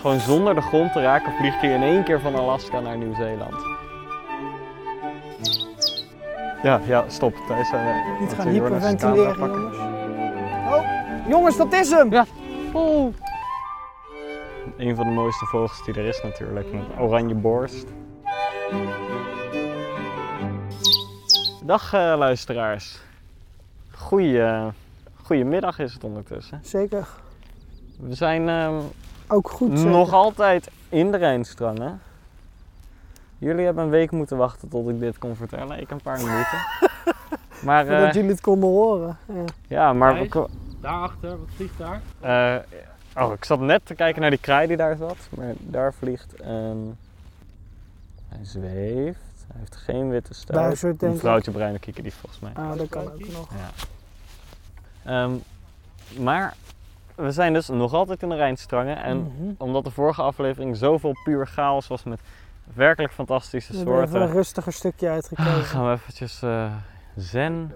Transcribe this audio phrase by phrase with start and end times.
[0.00, 3.54] gewoon zonder de grond te raken, vliegt hij in één keer van Alaska naar Nieuw-Zeeland.
[6.62, 7.34] Ja, ja, stop.
[7.46, 9.76] Thijs, uh, Niet gaan je, hyperventileren, jongens.
[10.68, 10.84] Oh,
[11.28, 12.12] jongens, dat is hem!
[12.12, 12.26] Ja.
[12.72, 13.14] Oh.
[14.76, 17.86] Een van de mooiste vogels die er is natuurlijk, met oranje borst.
[21.64, 22.98] Dag eh, luisteraars.
[23.90, 24.72] Goeie,
[25.22, 26.60] goedemiddag is het ondertussen.
[26.62, 27.08] Zeker.
[28.00, 28.74] We zijn ehm,
[29.28, 29.78] Ook goed.
[29.78, 29.92] zeker.
[29.92, 32.00] nog altijd in de Rijnstrangen.
[33.38, 35.80] Jullie hebben een week moeten wachten tot ik dit kon vertellen.
[35.80, 36.58] Ik een paar minuten.
[37.66, 39.16] maar Voordat eh, jullie het konden horen.
[39.26, 39.44] Ja.
[39.66, 40.48] ja, maar we
[40.80, 42.00] Daarachter, wat vliegt daar?
[42.20, 45.16] Eh, oh, ik zat net te kijken naar die kraai die daar zat.
[45.36, 46.96] Maar daar vliegt een...
[48.28, 49.46] Hij zweeft.
[49.48, 50.34] Hij heeft geen witte
[50.80, 52.52] denk Een vrouwtje bruine kiekendief volgens mij.
[52.54, 53.48] Ah, dat kan ook nog.
[53.54, 53.70] Ja.
[55.04, 55.32] Ehm,
[56.22, 56.54] maar
[57.18, 58.96] we zijn dus nog altijd in de Rijnstrangen.
[59.02, 59.52] En Mhm.
[59.58, 62.20] omdat de vorige aflevering zoveel puur chaos was met
[62.74, 64.32] werkelijk fantastische We hebben een soorten...
[64.32, 65.52] rustiger stukje uitgekozen.
[65.64, 66.72] gaan we eventjes eh,
[67.16, 67.74] zen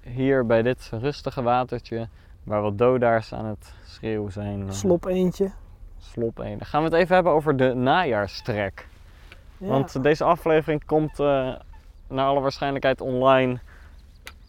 [0.00, 2.08] hier bij dit rustige watertje.
[2.42, 4.66] Waar wat dodaars aan het schreeuwen zijn.
[4.66, 5.50] eh, Slop eentje.
[5.98, 6.58] Slop één.
[6.58, 8.86] Dan gaan we het even hebben over de najaarstrek.
[9.58, 9.66] Ja.
[9.68, 11.54] Want deze aflevering komt eh,
[12.08, 13.58] naar alle waarschijnlijkheid online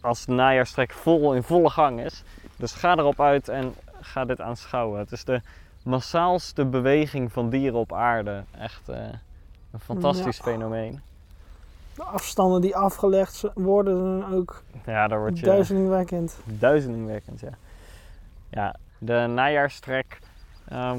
[0.00, 2.22] als de najaarstrek vol in volle gang is.
[2.56, 3.74] Dus ga erop uit en
[4.14, 4.98] ga dit aanschouwen.
[4.98, 5.40] Het is de
[5.82, 8.42] massaalste beweging van dieren op aarde.
[8.58, 8.96] Echt eh,
[9.72, 10.42] een fantastisch Ja.
[10.42, 11.00] fenomeen.
[11.94, 16.36] De afstanden die afgelegd worden dan ook Ja, daar word je duizelingwekkend.
[16.44, 17.50] duizelingwekkend, ja.
[18.50, 20.18] Ja, de najaarstrek.
[20.68, 20.98] ehm,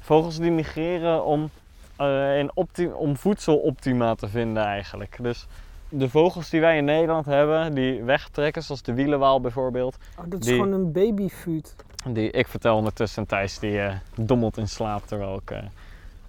[0.00, 1.50] vogels die migreren om,
[1.96, 2.50] eh, in
[2.94, 5.18] om voedseloptima te vinden eigenlijk.
[5.20, 5.46] Dus
[5.88, 9.96] de vogels die wij in Nederland hebben, die wegtrekken, zoals de wielenwaal bijvoorbeeld.
[10.18, 11.74] Oh, dat is Die- gewoon een babyfood.
[12.12, 15.50] Die, ik vertel ondertussen Thijs, die eh, dommelt in slaap terwijl ik...
[15.50, 15.62] eh,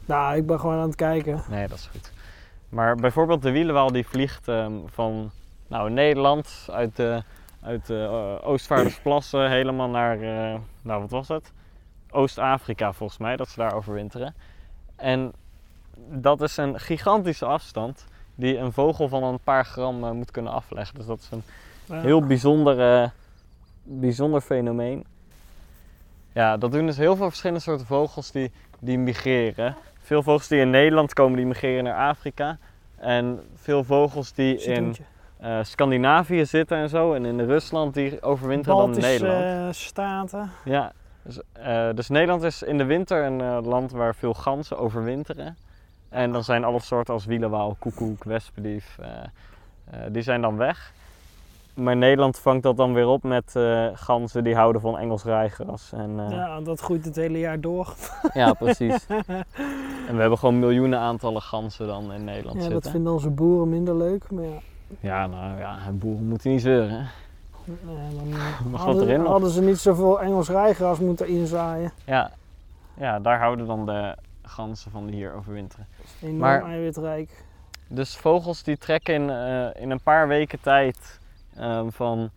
[0.05, 1.41] Nou, ik ben gewoon aan het kijken.
[1.49, 2.11] Nee, dat is goed.
[2.69, 5.31] Maar bijvoorbeeld de wielenwaal die vliegt ehm, van
[5.67, 7.23] nou, Nederland uit de,
[7.61, 8.07] uit de
[8.41, 10.17] eh, Oostvaardersplassen helemaal naar,
[10.81, 11.51] nou wat was het?
[12.11, 14.35] Oost-Afrika volgens mij, dat ze daar overwinteren.
[14.95, 15.31] En
[15.97, 20.95] dat is een gigantische afstand die een vogel van een paar gram moet kunnen afleggen.
[20.95, 21.43] Dus dat is een
[22.01, 23.11] heel bijzonder,
[23.83, 25.05] bijzonder fenomeen.
[26.37, 29.75] Ja, dat doen dus heel veel verschillende soorten vogels die, die migreren.
[29.99, 32.57] Veel vogels die in Nederland komen, die migreren naar Afrika.
[32.95, 34.95] En veel vogels die in
[35.39, 37.13] eh, Scandinavië zitten en zo.
[37.13, 39.43] En in Rusland die overwinteren dan in Nederland.
[39.43, 40.51] eh, staten.
[40.65, 40.91] Ja,
[41.23, 45.57] dus, eh, dus Nederland is in de winter een land waar veel ganzen overwinteren.
[46.09, 49.09] En dan zijn alle soorten als wielenwaal, koekoek, wespendief, eh,
[50.11, 50.93] die zijn dan weg.
[51.77, 55.91] Maar Nederland vangt dat dan weer op met eh, ganzen die houden van Engels rijgras.
[55.93, 57.93] En, eh, Ja, dat groeit het hele jaar door.
[58.33, 59.05] ja, precies.
[60.07, 63.69] en we hebben gewoon miljoenen aantallen ganzen dan in Nederland Ja, dat vinden onze boeren
[63.69, 64.31] minder leuk.
[64.31, 64.59] Maar ja,
[64.99, 66.89] Ja, nou ja, boeren moeten niet zeuren.
[66.91, 66.97] hè.
[67.65, 67.73] eh,
[68.63, 71.91] dan Mag hadden, erin hadden ze niet zoveel Engels rijgras moeten inzaaien.
[72.05, 72.31] Ja.
[72.93, 75.87] ja, daar houden dan de ganzen van die hier overwinteren.
[76.21, 77.45] Enorm Maar- eiwitrijk.
[77.89, 81.19] Dus vogels die trekken in, eh, in een paar weken tijd
[81.57, 82.29] ehm, van,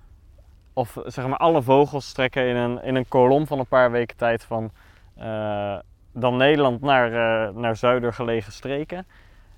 [0.73, 4.17] of zeg maar alle vogels trekken in een, in een kolom van een paar weken
[4.17, 4.71] tijd van
[5.17, 5.79] eh,
[6.13, 9.07] dan Nederland naar, eh, naar zuider gelegen streken.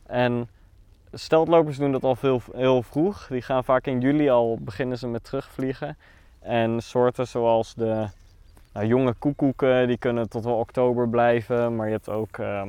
[0.06, 0.48] En
[1.12, 3.26] steltlopers doen dat al veel, heel vroeg.
[3.26, 5.96] Die gaan vaak in juli al beginnen ze met terugvliegen.
[6.40, 8.06] En soorten zoals de
[8.72, 11.76] nou, jonge koekoeken, die kunnen tot wel oktober blijven.
[11.76, 12.68] Maar je hebt ook ehm,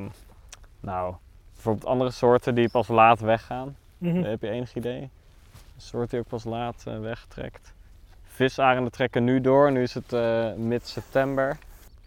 [0.80, 1.16] nou,
[1.54, 3.76] bijvoorbeeld andere soorten die pas laat weggaan.
[3.98, 4.24] Mhm.
[4.24, 5.10] Heb je enig idee?
[5.84, 7.74] Een soort die ook pas laat eh, wegtrekt.
[8.24, 11.58] Visarenden trekken nu door, nu is het eh, mid-september.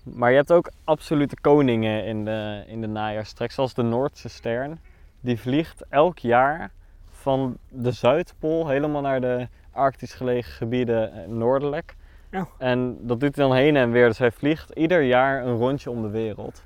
[0.03, 4.81] Maar je hebt ook absolute koningen in de, in de najaarstrek, zoals de Noordse stern.
[5.21, 6.71] Die vliegt elk jaar
[7.11, 11.97] van de Zuidpool helemaal naar de arctisch gelegen gebieden eh, noordelijk.
[12.31, 12.47] Ja.
[12.59, 14.09] En dat doet hij dan heen en weer.
[14.09, 16.63] Dus hij vliegt ieder jaar een rondje om de wereld.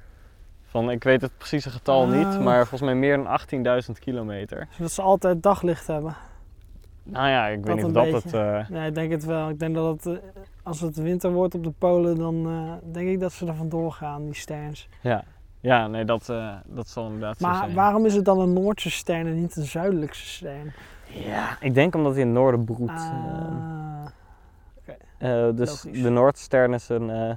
[0.67, 2.41] Van, ik weet het precieze getal niet, Ah.
[2.41, 4.69] maar volgens mij meer dan 18.000 kilometer.
[4.71, 6.17] Zodat ze altijd daglicht hebben.
[7.03, 8.35] Nou ja, ik weet niet of dat het...
[8.35, 9.49] eh, Ja, ik denk het wel.
[9.49, 10.29] Ik denk dat het, eh,
[10.63, 13.93] als het winter wordt op de polen, dan eh, denk ik dat ze er vandoor
[13.93, 14.89] gaan, die sterns.
[15.01, 15.25] ja.
[15.61, 17.75] ja, nee, dat, eh, dat zal inderdaad zo Maar zijn.
[17.75, 20.73] waarom is het dan een Noordse stern en niet een zuidelijkse stern?
[21.07, 22.91] Ja, ik denk omdat hij in het noorden broedt.
[22.91, 22.97] eh.
[22.97, 24.07] Ah,
[25.19, 26.03] Eh, dus logisch.
[26.03, 27.31] de Noordstern is een, eh,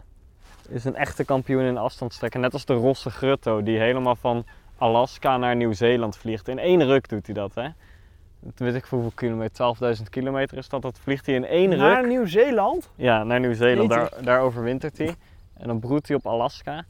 [0.69, 2.41] is een echte kampioen in afstandstrekken.
[2.41, 4.45] Net als de Rosse Grutto, die helemaal van
[4.77, 6.47] Alaska naar Nieuw-Zeeland vliegt.
[6.47, 7.67] In één ruk doet hij dat, hè.
[8.43, 10.81] Dat weet ik voor hoeveel kilometer, 12.000 kilometer is dat.
[10.81, 12.07] Dat vliegt hij in één Naar ruk.
[12.07, 12.89] Nieuw-Zeeland?
[12.95, 15.15] Ja, naar Nieuw-Zeeland, daar, daar overwintert hij.
[15.57, 16.85] En dan broedt hij op Alaska.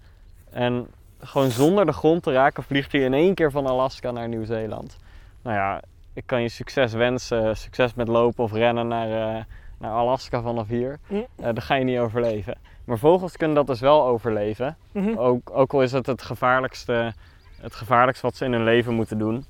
[0.51, 0.88] En
[1.19, 4.97] gewoon zonder de grond te raken vliegt hij in één keer van Alaska naar Nieuw-Zeeland.
[5.41, 5.81] Nou ja,
[6.13, 7.57] ik kan je succes wensen.
[7.57, 9.44] Succes met lopen of rennen naar, eh,
[9.79, 10.99] naar Alaska vanaf hier.
[11.07, 11.25] Mm.
[11.35, 12.57] Eh, dat ga je niet overleven.
[12.85, 14.77] Maar vogels kunnen dat dus wel overleven.
[14.91, 15.17] Mhm.
[15.17, 17.13] Ook, ook al is het het gevaarlijkste,
[17.61, 19.45] het gevaarlijkste wat ze in hun leven moeten doen.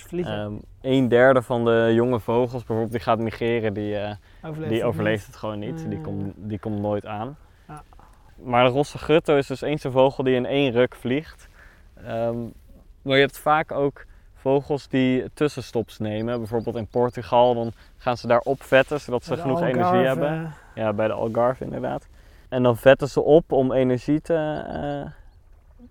[0.00, 0.32] Vliegen.
[0.32, 4.78] Ehm een derde van de jonge vogels bijvoorbeeld die gaat migreren, die, eh, overleeft die
[4.78, 5.88] het overleeft het gewoon niet.
[5.88, 7.36] Die, komt, die komt nooit aan.
[7.68, 7.82] Ja.
[8.42, 11.48] Maar de rosse gutto is dus eens een vogel die in één ruk vliegt.
[11.94, 12.38] Ehm,
[13.02, 14.04] maar je hebt vaak ook
[14.34, 16.38] vogels die tussenstops nemen.
[16.38, 20.54] Bijvoorbeeld in Portugal, dan gaan ze daar opvetten zodat ze genoeg Algarve, energie hebben.
[20.74, 22.08] Ja, bij de Algarve inderdaad.
[22.48, 24.34] En dan vetten ze op om energie te,
[24.66, 25.10] eh,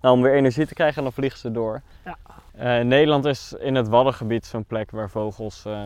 [0.02, 1.82] nou, om weer energie te krijgen en dan vliegen ze door.
[2.06, 2.18] Ja.
[2.52, 5.66] Eh, in Nederland is in het Waddengebied zo'n plek waar vogels...
[5.66, 5.86] eh,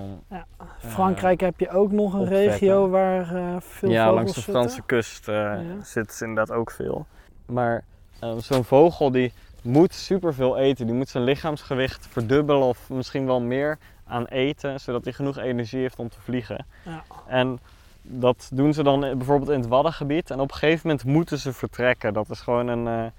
[0.78, 2.50] Frankrijk heb je ook nog een opvetten.
[2.50, 4.54] regio waar eh, veel ja, vogels langs de zitten.
[4.54, 5.62] Franse kust eh, Ja.
[5.84, 7.06] zit ze inderdaad ook veel.
[7.46, 7.84] Maar
[8.20, 10.86] eh, zo'n vogel die moet superveel eten.
[10.86, 13.78] Die moet zijn lichaamsgewicht verdubbelen of misschien wel meer
[14.08, 16.66] aan eten, zodat hij genoeg energie heeft om te vliegen.
[16.86, 17.04] Ja.
[17.28, 17.60] En
[18.02, 20.32] dat doen ze dan bijvoorbeeld in het Waddengebied.
[20.32, 22.14] En op een gegeven moment moeten ze vertrekken.
[22.14, 23.12] Dat is gewoon een, eh,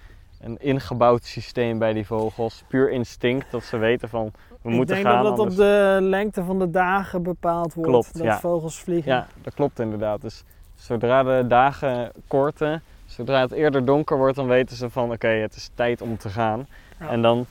[0.46, 2.62] een ingebouwd systeem bij die vogels.
[2.68, 4.32] Puur instinct, dat ze weten van
[4.62, 5.24] we ik moeten denk gaan.
[5.24, 8.40] dat dat op de lengte van de dagen bepaald wordt Klopt, dat ja.
[8.40, 9.12] vogels vliegen.
[9.12, 10.20] Ja, dat klopt inderdaad.
[10.20, 10.44] Dus
[10.74, 15.56] zodra de dagen korten, zodra het eerder donker wordt, dan weten ze van oké, het
[15.56, 16.66] is tijd om te gaan.
[17.00, 17.08] Ja.
[17.08, 17.46] En dan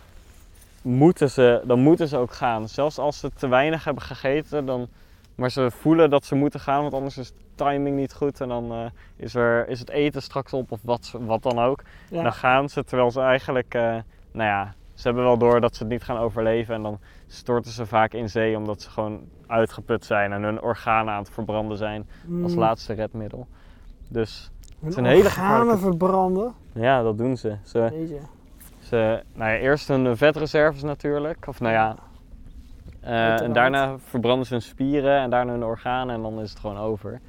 [0.82, 2.68] moeten, ze, dan moeten ze ook gaan.
[2.68, 4.88] Zelfs als ze te weinig hebben gegeten, dan,
[5.36, 8.42] maar ze voelen dat ze moeten gaan, want anders is de timing niet goed.
[8.42, 8.86] En dan eh,
[9.16, 11.82] is, er, is het eten straks op of wat, wat dan ook.
[12.10, 12.24] Ja.
[12.24, 13.82] Dan gaan ze, terwijl ze eigenlijk, eh,
[14.32, 16.76] nou ja, ze hebben wel door dat ze het niet gaan overleven.
[16.76, 21.14] En dan storten ze vaak in zee omdat ze gewoon uitgeput zijn en hun organen
[21.14, 22.08] aan het verbranden zijn
[22.44, 22.60] als Mm.
[22.60, 23.48] laatste redmiddel.
[24.08, 26.54] Dus Hun is een hele organen verbranden.
[26.74, 27.56] ja, dat doen ze.
[27.64, 28.20] Ze, Jeetje.
[28.80, 31.96] ze nou ja, eerst hun vetreserves natuurlijk, of nou ja.
[33.02, 36.60] eh, en daarna verbranden ze hun spieren en daarna hun organen en dan is het
[36.60, 37.20] gewoon over.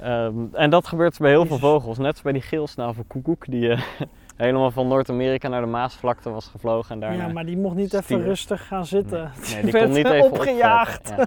[0.00, 3.80] Ehm, en dat gebeurt bij heel veel vogels, net als bij die geelsnavelkoekoek die eh,
[4.36, 7.26] helemaal van Noord-Amerika naar de Maasvlakte was gevlogen en daarna...
[7.26, 9.30] Ja, maar die mocht niet even rustig gaan zitten.
[9.52, 11.12] Nee, die werd kon niet even opgejaagd.
[11.16, 11.26] Ja.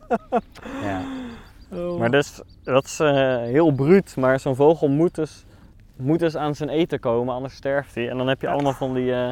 [0.83, 1.01] ja.
[1.71, 1.99] Oh.
[1.99, 5.45] Maar dus, dat is eh, heel bruut, maar zo'n vogel moet dus,
[5.95, 8.09] moet dus aan zijn eten komen, anders sterft hij.
[8.09, 9.29] En dan heb je allemaal van die, eh,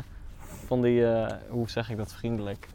[0.65, 1.05] van die
[1.49, 2.67] hoe zeg ik dat vriendelijk,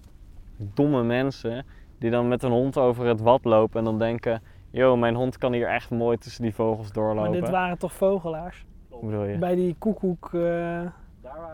[0.56, 1.64] domme mensen
[1.98, 5.38] die dan met een hond over het wad lopen en dan denken, yo, mijn hond
[5.38, 7.32] kan hier echt mooi tussen die vogels Maar doorlopen.
[7.32, 8.64] dit waren toch vogelaars?
[8.88, 9.38] Hoe bedoel je?
[9.38, 10.30] Bij die koekoek.
[10.34, 10.80] eh,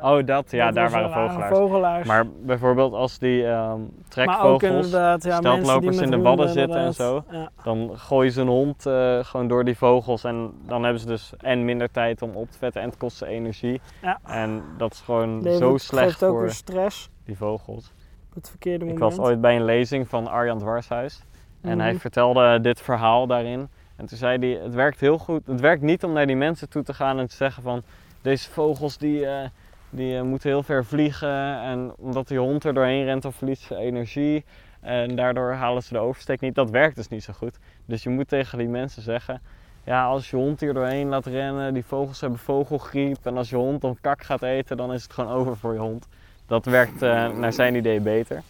[0.03, 1.57] Oh, dat, ja, dat daar waren vogelaars.
[1.59, 2.07] vogelaars.
[2.07, 7.25] Maar bijvoorbeeld als die ehm Maar trekvogels, ja, steltlopers in de wadden zitten en zo.
[7.31, 7.51] Ja.
[7.65, 11.33] Dan gooien ze een hond eh, gewoon door die vogels en dan hebben ze dus
[11.39, 13.81] en minder tijd om op te vetten en het kost ze energie.
[14.03, 14.19] Ja.
[14.25, 17.93] En dat is gewoon Levert- zo slecht ook voor stress die vogels.
[18.35, 19.17] het verkeerde Ik moment.
[19.17, 21.23] was ooit bij een lezing van Arjan Dwarshuis
[21.61, 22.01] en hij Mhm.
[22.01, 23.69] vertelde dit verhaal daarin.
[23.97, 26.69] En toen zei hij, het werkt heel goed, het werkt niet om naar die mensen
[26.69, 27.83] toe te gaan en te zeggen van
[28.23, 29.49] deze vogels die, eh,
[29.91, 33.63] die eh, moeten heel ver vliegen en omdat die hond er doorheen rent dan verliest
[33.63, 34.45] ze energie
[34.81, 36.55] en daardoor halen ze de oversteek niet.
[36.55, 37.59] Dat werkt dus niet zo goed.
[37.87, 39.41] Dus je moet tegen die mensen zeggen,
[39.85, 43.57] ja als je hond hier doorheen laat rennen, die vogels hebben vogelgriep en als je
[43.57, 46.07] hond dan kak gaat eten dan is het gewoon over voor je hond.
[46.47, 48.43] Dat werkt eh, naar zijn idee beter.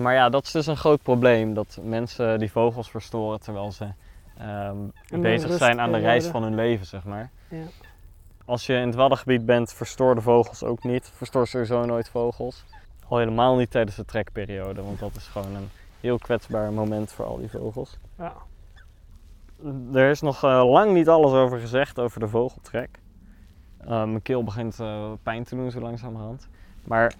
[0.00, 3.88] Maar ja, dat is dus een groot probleem, dat mensen die vogels verstoren terwijl ze
[4.38, 4.76] ehm,
[5.20, 7.30] bezig zijn aan de reis van hun leven, zeg maar.
[7.48, 7.64] Ja.
[8.44, 11.10] Als je in het Waddengebied bent, verstoor de vogels ook niet.
[11.14, 12.64] Verstoor sowieso nooit vogels.
[13.08, 15.68] Al helemaal niet tijdens de trekperiode, want dat is gewoon een
[16.00, 17.98] heel kwetsbaar moment voor al die vogels.
[18.18, 18.32] Ja.
[19.92, 22.98] Er is nog eh, lang niet alles over gezegd over de vogeltrek.
[23.78, 26.48] Eh, mijn keel begint eh, pijn te doen zo langzamerhand.
[26.84, 27.14] Maar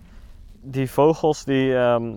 [0.61, 1.77] die vogels die...
[1.77, 2.15] ehm,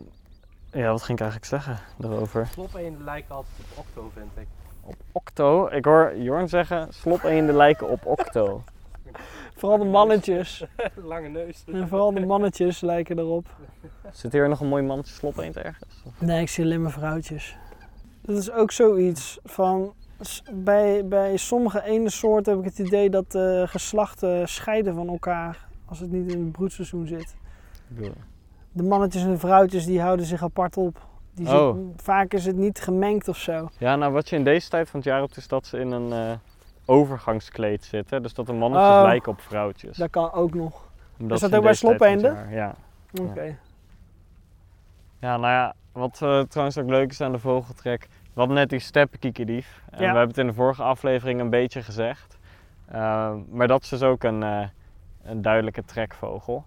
[0.75, 2.47] ja, wat ging ik eigenlijk zeggen daarover?
[2.47, 4.47] Slopeenden lijken altijd op octo, vind ik.
[4.81, 5.67] Op octo.
[5.67, 8.63] Ik hoor Jorn zeggen, slopeenden lijken op octo.
[9.57, 10.65] Vooral de mannetjes.
[10.95, 11.63] Lange neus.
[11.73, 13.47] En vooral de mannetjes lijken erop.
[14.11, 16.03] Zit hier nog een mooi mannetje slopeend ergens?
[16.05, 17.57] Of- Nee, ik zie alleen maar vrouwtjes.
[18.21, 19.93] Dat is ook zoiets van.
[20.53, 25.67] Bij, bij sommige ene soorten heb ik het idee dat de geslachten scheiden van elkaar
[25.85, 27.35] als het niet in het broedseizoen zit.
[27.89, 28.13] Ik bedoel,
[28.75, 31.05] De mannetjes en de vrouwtjes die houden zich apart op.
[31.33, 31.75] Die Oh.
[31.75, 33.69] zit- vaak is het niet gemengd of zo.
[33.77, 35.91] Ja, nou wat je in deze tijd van het jaar hebt is dat ze in
[35.91, 36.37] een eh,
[36.85, 38.21] overgangskleed zitten.
[38.21, 39.01] Dus dat de mannetjes Oh.
[39.03, 39.97] lijken op vrouwtjes.
[39.97, 40.83] Dat kan ook nog.
[41.19, 42.75] Omdat Is dat ook bij jaar- Ja.
[43.21, 43.57] Oké.
[45.19, 48.07] Ja, nou ja, wat eh, trouwens ook leuk is aan de vogeltrek.
[48.33, 49.81] We hadden net die steppenkiekendief.
[49.89, 49.97] En Ja.
[49.99, 52.37] we hebben het in de vorige aflevering een beetje gezegd.
[52.85, 54.67] Eh, maar dat is dus ook een, eh,
[55.23, 56.65] een duidelijke trekvogel.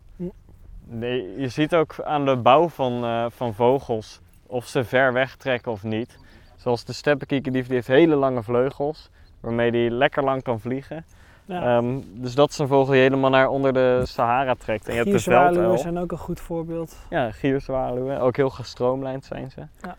[0.91, 5.37] Nee, je ziet ook aan de bouw van, eh, van vogels of ze ver weg
[5.37, 6.19] trekken of niet.
[6.57, 11.05] Zoals de steppenkiekendief, die heeft hele lange vleugels, waarmee die lekker lang kan vliegen.
[11.45, 11.77] Ja.
[11.77, 14.87] Ehm, dus dat is een vogel die helemaal naar onder de Sahara trekt.
[14.87, 15.79] En je hebt de Gierzwaluwen velduil.
[15.79, 16.97] zijn ook een goed voorbeeld.
[17.11, 18.21] Ja, gierzwaluwen.
[18.21, 19.61] Ook heel gestroomlijnd zijn ze.
[19.83, 19.97] Ja.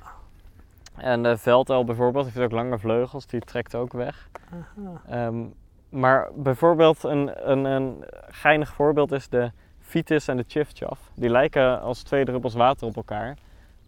[0.95, 4.29] En de velduil bijvoorbeeld heeft ook lange vleugels, die trekt ook weg.
[4.53, 5.01] Aha.
[5.27, 5.43] Ehm,
[5.89, 9.51] maar bijvoorbeeld een, een, een geinig voorbeeld is de
[9.89, 10.99] Vitis en de Chifchaf.
[11.13, 13.37] Die lijken als twee druppels water op elkaar.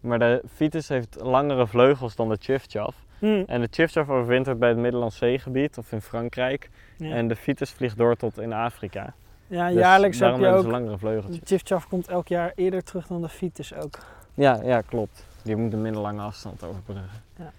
[0.00, 2.94] Maar de Vitis heeft langere vleugels dan de Chifchaf.
[3.18, 6.70] Hm, En de Chifchaf overwintert bij het Middellandse Zeegebied of in Frankrijk.
[6.96, 7.14] ja.
[7.14, 9.12] En de Vitis vliegt door tot in Afrika.
[9.46, 10.70] ja, Dus jaarlijks heb je hebben ook...
[10.70, 11.40] langere De vleugeltjes.
[11.44, 13.98] Chifchaf komt elk jaar eerder terug dan de Vitis ook.
[14.34, 15.26] Ja, ja, klopt.
[15.42, 17.08] Die moet een minder lange afstand overbruggen.
[17.38, 17.52] Ja.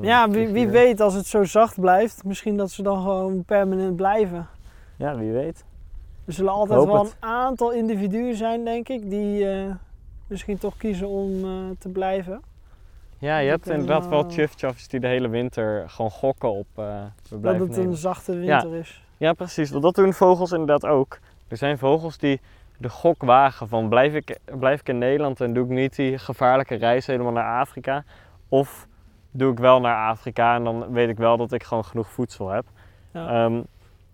[0.00, 4.46] Ja, wie, weet als het zo zacht blijft, misschien dat ze dan gewoon permanent blijven.
[4.96, 5.64] Ja, wie weet.
[6.28, 7.16] Er zullen altijd wel het.
[7.20, 9.74] een aantal individuen zijn, denk ik, die eh,
[10.26, 12.42] misschien toch kiezen om eh, te blijven.
[13.18, 16.66] Ja, je hebt kunnen inderdaad wel wel- chifchaffs die de hele winter gewoon gokken op
[16.78, 19.02] uh, we Dat het een zachte winter is.
[19.16, 19.70] Ja, precies.
[19.70, 21.18] Want dat doen vogels inderdaad ook.
[21.48, 22.40] Er zijn vogels die
[22.76, 26.18] de gok wagen van blijf ik, blijf ik in Nederland en doe ik niet die
[26.18, 28.04] gevaarlijke reis helemaal naar Afrika.
[28.48, 28.86] Of
[29.30, 32.48] doe ik wel naar Afrika en dan weet ik wel dat ik gewoon genoeg voedsel
[32.48, 32.64] heb.
[33.12, 33.44] Ja.
[33.44, 33.60] Ehm,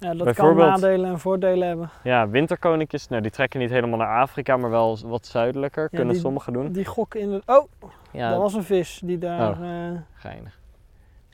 [0.04, 1.90] Ja, dat kan bijvoorbeeld- nadelen en voordelen hebben.
[2.02, 6.20] ja, winterkoninkjes, nou, die trekken niet helemaal naar Afrika, maar wel wat zuidelijker, kunnen die-
[6.22, 6.72] sommigen doen.
[6.72, 7.42] Die gokken in de...
[7.46, 7.64] Oh,
[8.10, 9.50] Ja, dat was een vis die daar...
[9.50, 9.88] Oh.
[9.88, 10.58] eh, Geinig.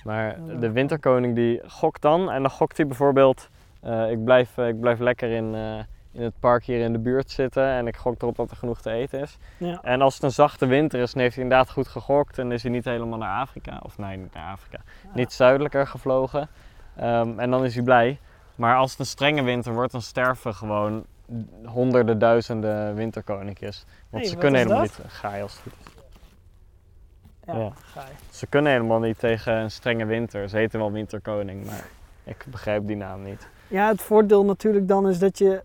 [0.05, 3.49] Maar de winterkoning die gokt dan en dan gokt hij bijvoorbeeld,
[3.81, 5.79] eh, ik, blijf, eh, ik blijf lekker in, eh,
[6.12, 8.81] in het park hier in de buurt zitten en ik gok erop dat er genoeg
[8.81, 9.39] te eten is.
[9.57, 9.79] ja.
[9.83, 12.62] En als het een zachte winter is, dan heeft hij inderdaad goed gegokt en is
[12.62, 14.79] hij niet helemaal naar Afrika, of nee, niet naar Afrika,
[15.15, 16.49] niet zuidelijker gevlogen.
[16.97, 18.19] Ehm, en dan is hij blij.
[18.61, 21.05] Maar als het een strenge winter wordt, dan sterven gewoon
[21.64, 23.85] honderden, duizenden winterkoninkjes.
[24.11, 24.99] Want Hey, ze kunnen helemaal dat?
[24.99, 25.93] niet, gaai als het goed is.
[27.47, 27.71] Ja, Ja.
[27.75, 28.12] ga je.
[28.37, 30.49] Ze kunnen helemaal niet tegen een strenge winter.
[30.49, 31.85] Ze heten wel winterkoning, maar
[32.25, 33.49] ik begrijp die naam niet.
[33.69, 35.62] Ja, het voordeel natuurlijk dan is dat je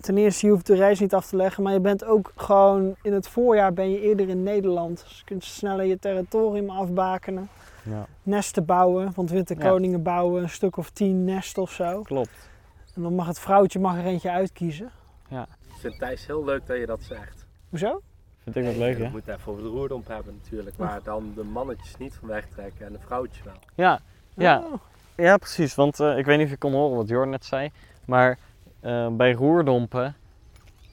[0.00, 2.94] ten eerste je hoeft de reis niet af te leggen, maar je bent ook gewoon
[3.02, 5.04] in het voorjaar ben je eerder in Nederland.
[5.08, 7.48] Dus je kunt sneller je territorium afbakenen,
[7.88, 12.02] Ja, nesten bouwen, want winterkoningen bouwen een stuk of tien nesten of zo.
[12.02, 12.48] klopt.
[12.94, 14.90] En dan mag het vrouwtje mag er eentje uitkiezen.
[15.30, 17.46] Ik vind Thijs heel leuk dat je dat zegt.
[17.68, 18.00] Hoezo?
[18.42, 19.10] Vind ik dat leuk, Je hè?
[19.10, 22.92] moet even over de roerdomp hebben natuurlijk, waar dan de mannetjes niet van wegtrekken en
[22.92, 23.54] de vrouwtjes wel.
[23.74, 24.00] Ja,
[24.34, 24.72] ja, Oh,
[25.16, 25.74] ja precies.
[25.74, 27.70] Want eh, ik weet niet of je kon horen wat Jor net zei.
[28.04, 28.38] Maar
[28.80, 30.16] eh, bij roerdompen,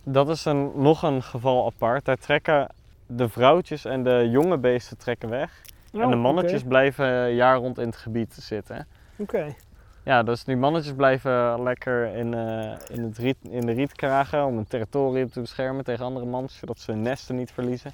[0.03, 2.05] dat is een, nog een geval apart.
[2.05, 2.67] Daar trekken
[3.05, 5.61] de vrouwtjes en de jonge beesten trekken weg.
[6.01, 8.87] En de oh, mannetjes blijven jaar rond in het gebied zitten.
[9.17, 9.55] Oké.
[10.03, 14.57] Ja, dus die mannetjes blijven lekker in, eh, in, het riet, in de rietkragen om
[14.57, 17.91] een territorium te beschermen tegen andere mannetjes, zodat ze hun nesten niet verliezen.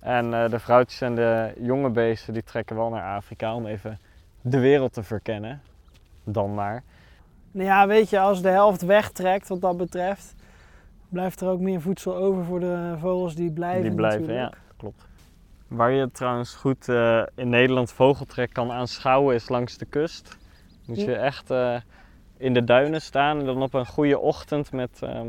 [0.00, 3.98] En eh, de vrouwtjes en de jonge beesten die trekken wel naar Afrika om even
[4.40, 5.60] de wereld te verkennen.
[6.24, 6.82] Dan maar.
[7.50, 10.34] Nou ja, weet je, als de helft wegtrekt wat dat betreft,
[11.08, 14.54] blijft er ook meer voedsel over voor de vogels die blijven die blijven, natuurlijk.
[14.54, 15.06] ja, klopt.
[15.68, 20.38] Waar je trouwens goed eh, in Nederland vogeltrek kan aanschouwen is langs de kust.
[20.86, 21.76] Moet je echt eh,
[22.36, 25.00] in de duinen staan en dan op een goede ochtend met...
[25.00, 25.28] ehm,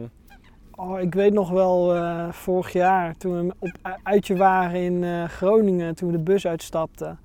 [0.78, 5.96] Oh, ik weet nog wel eh, vorig jaar toen we op uitje waren in Groningen,
[5.96, 7.20] toen we de bus uitstapten.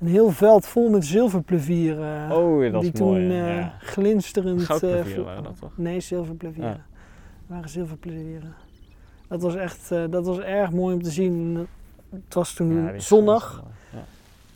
[0.00, 2.32] Een heel veld vol met zilverplevieren.
[2.32, 3.32] oh, dat die is toen mooi.
[3.32, 3.74] ja.
[3.80, 4.62] glinsterend...
[4.62, 5.72] Goudplevieren waren dat toch?
[5.76, 6.70] Nee, zilverplevieren.
[6.70, 6.84] Ja.
[7.46, 8.54] Waren zilverplevieren.
[9.28, 11.66] Dat was echt dat was erg mooi om te zien.
[12.10, 14.04] Het was toen Ja, die is zonnig gewoon zo, ja.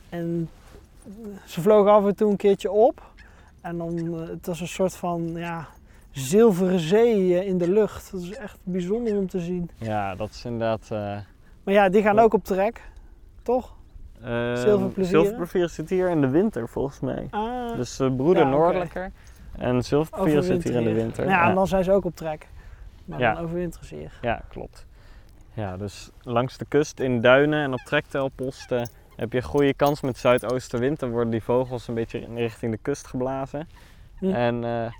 [0.09, 0.49] en
[1.45, 3.11] ze vlogen af en toe een keertje op.
[3.61, 5.67] En dan, eh, het was een soort van ja,
[6.11, 8.11] zilveren zee eh, in de lucht.
[8.11, 9.69] Dat is echt bijzonder om te zien.
[9.77, 10.81] Ja, dat is inderdaad.
[10.91, 11.17] eh
[11.63, 12.81] Maar ja, die gaan ook op trek,
[13.43, 13.73] toch?
[14.21, 15.21] eh, Zilverplevieren?
[15.21, 17.27] Zilverplevieren zit hier in de winter volgens mij.
[17.29, 19.11] Ah, Dus uh, broeder Ja, noordelijker.
[19.57, 21.27] En zilverplevieren zit hier in de winter.
[21.27, 22.47] Ja, en dan zijn ze ook op trek.
[23.05, 23.33] Maar Ja.
[23.33, 24.17] dan overwinteren ze hier.
[24.21, 24.85] ja, klopt.
[25.53, 30.01] Ja, dus langs de kust in duinen en op trektelposten heb je een goede kans
[30.01, 30.99] met zuidoostenwind.
[30.99, 33.67] Dan worden die vogels een beetje in richting de kust geblazen.
[34.19, 34.29] Hm.
[34.29, 34.91] En eh,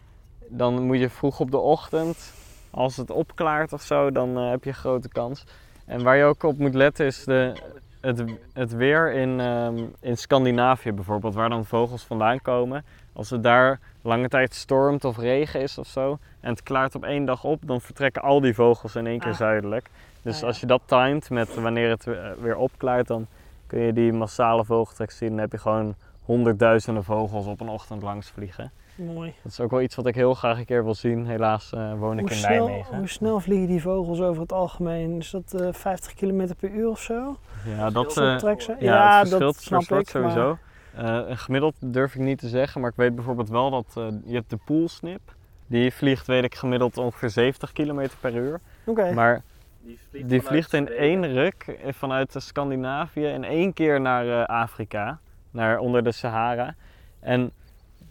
[0.47, 2.33] dan moet je vroeg op de ochtend,
[2.69, 5.43] als het opklaart of zo, dan eh, heb je een grote kans.
[5.85, 7.53] En waar je ook op moet letten is de,
[8.01, 12.85] het, het weer in, ehm, in Scandinavië bijvoorbeeld, waar dan vogels vandaan komen.
[13.13, 17.03] Als het daar lange tijd stormt of regen is of zo en het klaart op
[17.03, 19.37] één dag op, dan vertrekken al die vogels in één keer Ah.
[19.37, 19.89] zuidelijk.
[20.23, 20.47] Dus ja.
[20.47, 23.27] als je dat timed met wanneer het eh, weer opklaart, dan
[23.67, 25.29] kun je die massale vogeltrek zien.
[25.29, 28.71] Dan heb je gewoon honderdduizenden vogels op een ochtend langs vliegen.
[28.95, 29.33] Mooi.
[29.43, 31.25] Dat is ook wel iets wat ik heel graag een keer wil zien.
[31.27, 32.97] Helaas eh, woon ik Hoe in snel, Nijmegen.
[32.97, 35.17] hoe snel vliegen die vogels over het algemeen?
[35.17, 37.37] Is dat eh 50 km per uur of zo?
[37.77, 38.75] Ja, dat, eh, ze?
[38.79, 40.09] ja, het verschilt dat per snap soort ik.
[40.09, 40.57] sowieso.
[40.95, 44.07] Eh, een gemiddeld durf ik niet te zeggen, maar ik weet bijvoorbeeld wel dat eh,
[44.25, 45.21] je hebt de poolsnip.
[45.67, 48.51] Die vliegt, weet ik, gemiddeld ongeveer 70 km per uur.
[48.51, 48.61] Maar...
[48.85, 49.13] Oké.
[49.13, 49.41] Maar
[49.85, 54.27] Die vliegt, die vanuit vliegt in één ruk eh, vanuit Scandinavië in één keer naar
[54.27, 55.19] eh, Afrika,
[55.51, 56.75] naar onder de Sahara.
[57.19, 57.51] En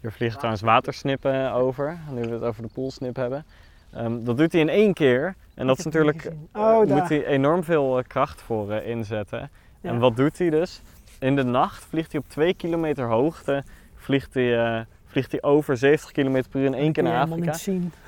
[0.01, 3.45] er vliegen trouwens watersnippen over, nu we het over de poolsnip hebben.
[3.93, 5.35] Ehm, dat doet hij in één keer.
[5.55, 9.49] En dat is natuurlijk, eh, Oh, moet hij enorm veel kracht voor eh, inzetten.
[9.81, 9.89] Ja.
[9.89, 10.81] En wat doet hij dus?
[11.19, 13.63] In de nacht vliegt hij op 2 kilometer hoogte,
[13.95, 17.53] vliegt hij, eh, vliegt hij over 70 km per uur in één keer naar Afrika.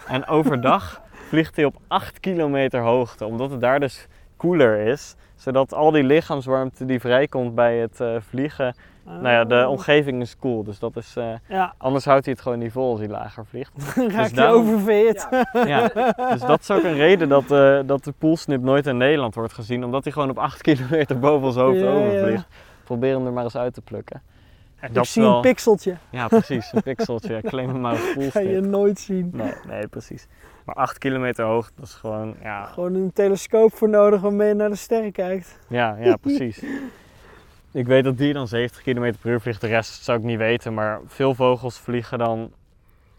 [0.08, 5.16] En overdag vliegt hij op 8 kilometer hoogte, omdat het daar dus koeler is.
[5.36, 9.70] Zodat al die lichaamswarmte die vrijkomt bij het eh, vliegen, nou ja, de Oh.
[9.70, 10.64] omgeving is koel.
[10.64, 13.46] Dus dat is, eh, Ja, anders houdt hij het gewoon niet vol als hij lager
[13.46, 13.72] vliegt.
[13.96, 15.28] dan raak je daarom- oververhit.
[15.54, 15.88] Ja,
[16.32, 19.54] dus dat is ook een reden dat, eh, dat de poolsnip nooit in Nederland wordt
[19.54, 19.84] gezien.
[19.84, 21.92] Omdat hij gewoon op 8 kilometer boven ons hoofd Ja, ja.
[21.92, 22.48] overvliegt.
[22.84, 24.22] Probeer hem er maar eens uit te plukken.
[24.80, 25.96] En Ik dat zie wel- een pixeltje.
[26.10, 26.72] Ja, precies.
[26.74, 27.42] Een pixeltje.
[27.50, 29.30] Claim hem maar als Ga je nooit zien.
[29.34, 30.28] Nee, nee, precies.
[30.66, 34.54] Maar 8 kilometer hoog, dat is gewoon, ja, Gewoon een telescoop voor nodig waarmee je
[34.54, 35.60] naar de sterren kijkt.
[35.68, 36.64] Ja, ja, precies.
[37.72, 40.38] ik weet dat die dan 70 km per uur vliegt, de rest zou ik niet
[40.38, 40.74] weten.
[40.74, 42.52] Maar veel vogels vliegen dan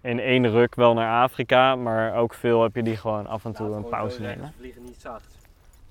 [0.01, 1.77] in één ruk wel naar Afrika.
[1.77, 4.47] Maar ook veel heb je die gewoon af en toe een pauze nemen.
[4.47, 5.36] Ze vliegen niet zacht.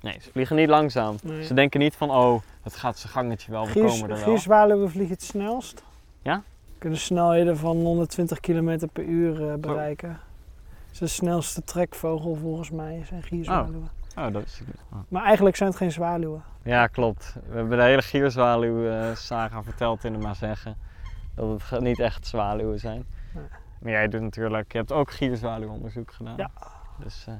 [0.06, 1.16] Nee, ze vliegen niet langzaam.
[1.24, 1.44] Nee.
[1.44, 4.18] Ze denken niet van, oh, het gaat zijn gangetje wel, we komen er wel.
[4.18, 5.84] gierzwaluwen vliegen het snelst.
[6.22, 6.42] Ja?
[6.78, 10.10] Kunnen snelheden van 120 km per uur eh, bereiken.
[10.10, 13.90] Dat is de snelste trekvogel volgens mij, zijn gierzwaluwen.
[14.18, 14.62] Oh, dat is...
[14.92, 15.00] oh.
[15.08, 16.44] Maar eigenlijk zijn het geen zwaluwen.
[16.64, 17.36] Ja, klopt.
[17.50, 20.78] We hebben de hele gierzwaluw-saga verteld in de Maaseggen.
[21.36, 23.06] Dat het niet echt zwaluwen zijn.
[23.34, 23.44] Nee.
[23.80, 26.38] Maar jij doet natuurlijk, je hebt ook gierzwaluwonderzoek gedaan.
[26.38, 26.52] Ja.
[27.04, 27.34] Dus eh,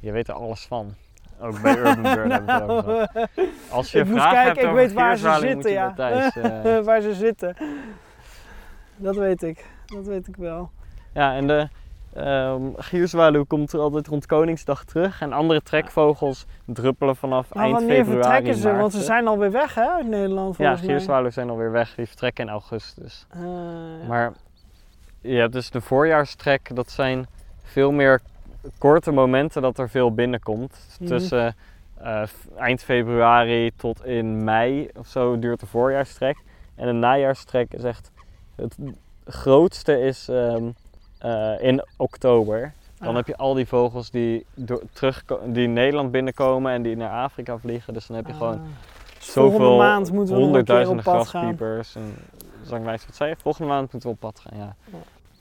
[0.00, 0.94] je weet er alles van.
[1.40, 3.08] Ook bij Urban Bird gehad.
[3.70, 5.92] Als je Ik moest vragen kijken, hebt ik weet waar ze zitten, ja.
[5.96, 7.56] Thijs, eh, Waar ze zitten.
[8.96, 9.66] Dat weet ik.
[9.86, 10.70] Dat weet ik wel.
[11.12, 11.68] ja, en de
[12.76, 15.20] gierzwaluw komt er altijd rond Koningsdag terug.
[15.20, 18.66] En andere trekvogels druppelen vanaf Maar eind wanneer februari, vertrekken ze?
[18.66, 20.78] maart, Want ze zijn alweer weg hè, uit Nederland Ja, mij.
[20.78, 21.94] gierzwaluwen zijn alweer weg.
[21.94, 23.26] Die vertrekken in augustus.
[23.34, 23.40] Ja.
[24.08, 24.32] Maar
[25.20, 27.26] je hebt dus de voorjaarstrek, dat zijn
[27.62, 28.20] veel meer
[28.78, 30.96] korte momenten dat er veel binnenkomt.
[31.00, 31.08] Mhm.
[31.08, 31.56] Tussen
[31.94, 32.22] eh,
[32.56, 36.36] eind februari tot in mei of zo duurt de voorjaarstrek.
[36.74, 38.10] En de najaarstrek is echt
[38.54, 38.76] het
[39.26, 40.68] grootste is ehm,
[41.18, 42.72] eh, in oktober.
[42.98, 43.14] Dan Ah.
[43.16, 47.58] heb je al die vogels die, door, terug, die Nederland binnenkomen en die naar Afrika
[47.58, 47.94] vliegen.
[47.94, 48.64] Dus dan heb je gewoon Ah.
[49.18, 51.94] Dus volgende zoveel maand moeten we honderdduizenden graspiepers.
[51.94, 52.14] En,
[52.84, 53.34] wat zei?
[53.42, 54.58] Volgende maand moeten we op pad gaan.
[54.58, 54.74] Ja.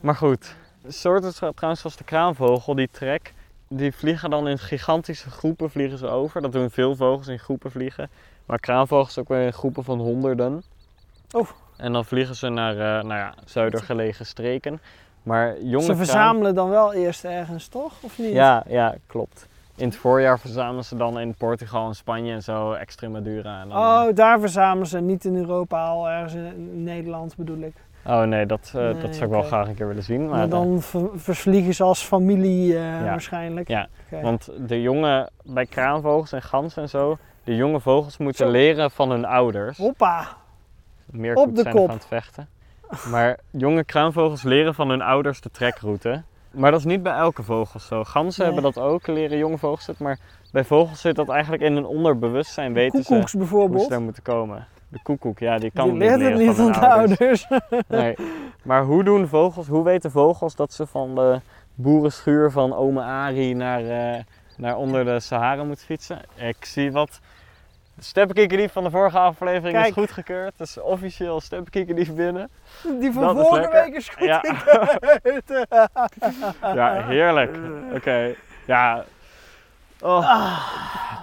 [0.01, 0.55] Maar goed,
[0.87, 3.33] soorten trouwens zoals de kraanvogel, die trek,
[3.67, 6.41] die vliegen dan in gigantische groepen vliegen ze over.
[6.41, 8.09] Dat doen veel vogels in groepen vliegen.
[8.45, 10.63] Maar kraanvogels ook weer in groepen van honderden.
[11.31, 11.47] Oh.
[11.77, 14.79] En dan vliegen ze naar eh, nou ja, zuider gelegen streken.
[15.23, 17.93] Maar jonge Ze kraan- verzamelen dan wel eerst ergens, toch?
[18.01, 18.31] Of niet?
[18.33, 19.47] Ja, ja, klopt.
[19.75, 23.61] In het voorjaar verzamelen ze dan in Portugal en Spanje en zo, Extremadura.
[23.61, 24.99] En dan, Oh, daar verzamelen ze.
[24.99, 27.75] Niet in Europa, al ergens in Nederland bedoel ik.
[28.07, 30.21] Oh nee, dat, eh, Nee, dat zou ik wel graag een keer willen zien.
[30.21, 33.03] Maar, Maar eh, dan ver- versvliegen ze als familie eh, Ja.
[33.03, 33.67] waarschijnlijk.
[33.67, 33.87] Ja,
[34.21, 38.51] want de jonge, bij kraanvogels en ganzen en zo, de jonge vogels moeten Zo.
[38.51, 39.77] leren van hun ouders.
[39.77, 40.27] Hoppa!
[41.05, 41.89] Meer op de zijn kop.
[41.89, 42.47] aan het vechten.
[43.11, 46.21] Maar jonge kraanvogels leren van hun ouders de trekroute.
[46.51, 48.03] Maar dat is niet bij elke vogel zo.
[48.03, 48.53] Ganzen Nee.
[48.53, 49.99] hebben dat ook, leren jonge vogels het.
[49.99, 50.19] Maar
[50.51, 53.89] bij vogels zit dat eigenlijk in hun onderbewustzijn, weten ze Koekoeks hoe ze bijvoorbeeld.
[53.89, 54.67] daar moeten komen.
[54.89, 57.19] De koekoek, ja, die kan Die niet leert het leren niet van de ouders.
[57.19, 57.47] ouders.
[57.87, 58.15] Nee.
[58.63, 61.39] Maar hoe doen vogels, hoe weten vogels dat ze van de
[61.75, 64.21] boerenschuur van ome Ari naar, eh,
[64.57, 66.19] naar onder de Sahara moeten fietsen?
[66.35, 67.19] Ik zie wat.
[67.95, 69.87] De steppenkikkerdief van de vorige aflevering Kijk.
[69.87, 70.53] is goedgekeurd.
[70.59, 72.49] Is officieel steppenkikkerdief binnen.
[72.99, 74.43] Die van Dat vorige week is goed Ja.
[76.75, 77.57] Ja, heerlijk.
[77.93, 78.33] Oké,
[78.65, 79.03] ja.
[80.01, 80.59] Oh,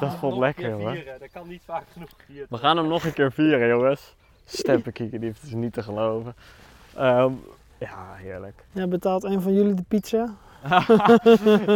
[0.00, 0.90] dat Nog vond lekker, hoor.
[0.92, 4.14] vieren, Dat kan niet vaak genoeg gevierd We gaan hem nog een keer vieren, jongens.
[4.44, 6.34] Steppenkikkerdief, het is niet te geloven.
[6.96, 7.32] Ehm,
[7.90, 8.64] ja, heerlijk.
[8.72, 10.34] Ja, betaalt een van jullie de pizza?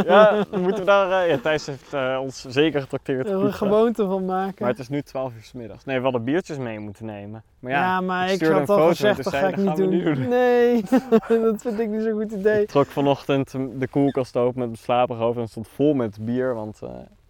[0.04, 1.22] ja, dan moeten we daar.
[1.22, 3.28] eh, ja, Thijs heeft eh, ons zeker getrakteerd.
[3.28, 4.54] Er een gewoonte van maken.
[4.58, 5.84] Maar het is nu 12 uur 's middags.
[5.84, 7.42] Nee, we hadden biertjes mee moeten nemen.
[7.58, 9.48] Maar ja, ja, maar ik ik, stuurde had een al foto gezegd, en dat ga
[9.48, 9.90] ik niet doen.
[9.90, 10.82] we Nee,
[11.52, 12.62] dat vind ik niet zo'n goed idee.
[12.62, 16.54] ik trok vanochtend de koelkast open met mijn slaperig hoofd en stond vol met bier.
[16.54, 16.80] Want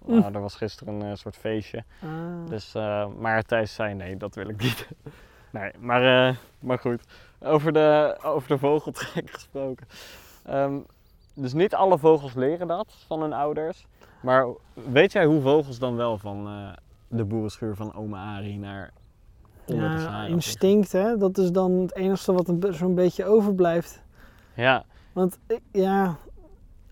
[0.09, 0.21] Mm.
[0.21, 1.85] nou, er was gisteren een eh, soort feestje.
[2.03, 2.09] Ah.
[2.49, 4.89] Dus, eh, maar Thijs zei nee, dat wil ik niet.
[5.51, 7.03] Nee, maar, eh, maar goed.
[7.43, 9.87] Over de, over de vogeltrek gesproken.
[10.45, 10.79] Ehm,
[11.35, 13.87] dus niet alle vogels leren dat van hun ouders.
[14.23, 16.73] Maar weet jij hoe vogels dan wel van eh,
[17.09, 18.91] de boerenschuur van oma Ari naar
[19.67, 21.17] onder de Ja, instinct, hè?
[21.17, 24.03] Dat is dan het enige wat zo'n beetje overblijft.
[24.55, 24.85] Ja.
[25.13, 26.17] Want ik- ja,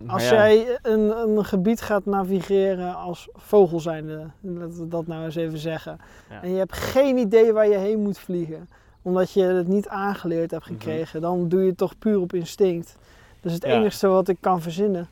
[0.06, 5.24] als ja, jij een, een gebied gaat navigeren als vogel zijnde, laten we dat nou
[5.24, 5.98] eens even zeggen.
[6.30, 6.42] Ja.
[6.42, 8.68] En je hebt geen idee waar je heen moet vliegen,
[9.06, 10.72] omdat je het niet aangeleerd hebt Mhm.
[10.72, 12.96] gekregen, dan doe je het toch puur op instinct.
[13.40, 13.70] Dat is het Ja.
[13.78, 15.08] enige wat ik kan verzinnen.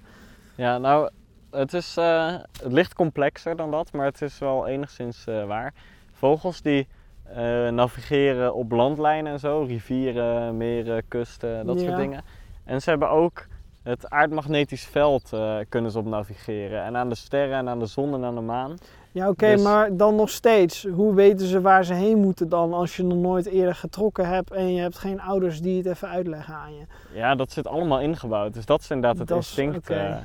[0.55, 1.11] Ja, nou,
[1.51, 5.75] het, is, eh, het ligt complexer dan dat, maar het is wel enigszins eh, waar.
[6.13, 6.87] Vogels die
[7.25, 11.85] eh, navigeren op landlijnen en zo, rivieren, meren, kusten, dat Ja.
[11.87, 12.23] soort dingen.
[12.65, 13.47] En ze hebben ook
[13.83, 15.33] het aardmagnetisch veld
[15.69, 16.83] kunnen ze op navigeren.
[16.85, 18.77] En aan de sterren en aan de zon en aan de maan.
[19.15, 20.87] Ja, oké, Dus- maar dan nog steeds.
[20.95, 24.51] Hoe weten ze waar ze heen moeten dan als je nog nooit eerder getrokken hebt
[24.53, 26.85] en je hebt geen ouders die het even uitleggen aan je?
[27.13, 28.55] Ja, dat zit allemaal ingebouwd.
[28.55, 29.91] Dus dat is inderdaad het Dat instinct.
[29.91, 30.17] eh.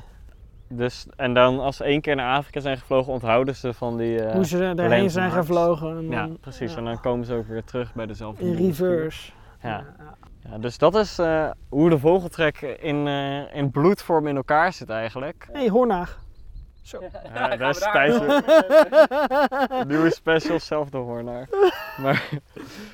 [0.68, 4.22] dus, en dan als ze één keer naar Afrika zijn gevlogen, onthouden ze van die...
[4.22, 5.96] eh, Hoe ze erheen zijn gevlogen.
[5.96, 6.72] En ja, dan- precies.
[6.72, 6.78] ja.
[6.78, 9.32] En dan komen ze ook weer terug bij dezelfde In reverse.
[9.62, 9.84] Ja.
[10.50, 10.58] ja.
[10.58, 13.06] Dus dat is eh, hoe de vogeltrek in,
[13.52, 15.48] in bloedvorm in elkaar zit eigenlijk.
[15.52, 16.18] Hé, hey, Hornaag.
[16.90, 17.00] Zo.
[17.34, 17.78] Ja, daar is.
[17.78, 18.18] Thijs
[19.88, 21.48] nieuwe special, zelfde hoornaar.
[21.98, 22.28] Maar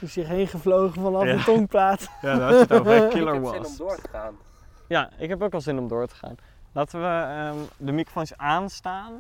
[0.01, 1.37] Is hier heen gevlogen vanaf Ja.
[1.37, 2.09] de tongplaat.
[2.23, 2.93] ja, daar had je het over.
[2.93, 3.77] hè, Ik Killer heb zin om was.
[3.77, 4.37] door te gaan.
[4.89, 6.35] Ja, ik heb ook wel zin om door te gaan.
[6.73, 9.13] Laten we ehm, de microfoons aanstaan.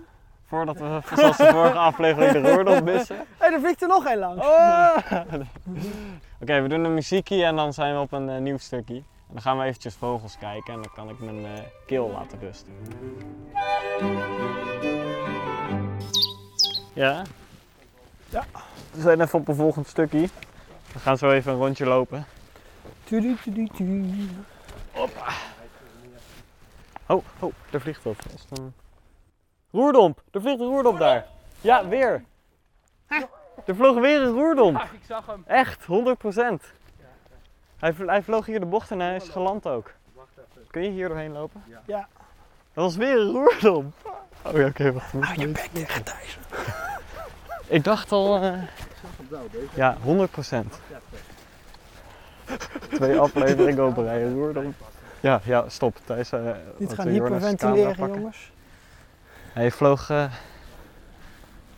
[0.48, 3.16] Voordat we, zoals de vorige aflevering, de roerdel missen.
[3.16, 4.44] Hé, hey, er vliegt er nog één langs.
[4.46, 4.96] Oh!
[6.40, 8.94] Oké, we doen een muziekje en dan zijn we op een eh, nieuw stukje.
[8.94, 11.50] En dan gaan we eventjes vogels kijken en dan kan ik mijn eh,
[11.86, 12.72] keel laten rusten.
[16.96, 17.22] Ja?
[18.28, 18.44] Ja.
[18.90, 20.28] We zijn even op een volgend stukje.
[20.92, 22.26] We gaan zo even een rondje lopen.
[23.04, 24.28] Tudu, tudu, tudu.
[27.06, 28.16] Oh, oh, daar vliegt wat.
[28.50, 28.74] Een...
[29.70, 30.22] Roerdomp!
[30.30, 31.26] Er vliegt een roerdomp daar.
[31.60, 32.24] Ja, weer.
[33.64, 34.78] Er vloog weer een roerdomp.
[34.92, 35.42] ik zag hem.
[35.46, 35.86] Echt, 100%.
[37.76, 39.92] Hij, vl- hij vloog hier de bocht en hij is geland ook.
[40.70, 41.64] Kun je hier doorheen lopen?
[41.86, 42.08] Ja.
[42.72, 43.92] Dat was weer een roerdom.
[44.46, 45.12] Oh ja, oké, wacht.
[45.12, 46.38] Hou je bek dicht, Thijs.
[47.76, 48.52] Ik dacht al, eh,
[49.74, 50.80] ja, 100%.
[52.94, 54.74] Twee afleveringen op rij, roerdom.
[55.20, 55.96] Ja, ja, stop.
[56.04, 58.52] Thijs, eh, Niet gaan hyperventileren, jongens.
[59.52, 60.32] Hij vloog, eh,